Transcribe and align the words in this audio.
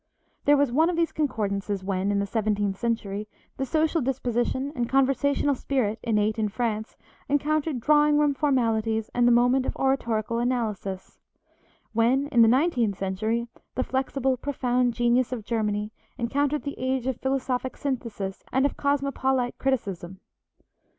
There 0.45 0.57
was 0.57 0.71
one 0.71 0.89
of 0.89 0.95
these 0.95 1.11
concordances 1.11 1.83
when, 1.83 2.11
in 2.11 2.17
the 2.17 2.25
seventeenth 2.25 2.75
century, 2.75 3.27
the 3.57 3.67
social 3.67 4.01
disposition 4.01 4.73
and 4.75 4.89
conversational 4.89 5.53
spirit 5.53 5.99
innate 6.01 6.39
in 6.39 6.49
France 6.49 6.97
encountered 7.29 7.79
drawing 7.81 8.17
room 8.17 8.33
formalities 8.33 9.11
and 9.13 9.27
the 9.27 9.31
moment 9.31 9.67
of 9.67 9.75
oratorical 9.75 10.39
analysis; 10.39 11.19
when, 11.93 12.25
in 12.29 12.41
the 12.41 12.47
nineteenth 12.47 12.97
century, 12.97 13.47
the 13.75 13.83
flexible, 13.83 14.37
profound 14.37 14.95
genius 14.95 15.31
of 15.31 15.45
Germany 15.45 15.91
encountered 16.17 16.63
the 16.63 16.79
age 16.79 17.05
of 17.05 17.21
philosophic 17.21 17.77
synthesis 17.77 18.43
and 18.51 18.65
of 18.65 18.75
cosmopolite 18.77 19.59
criticism. 19.59 20.19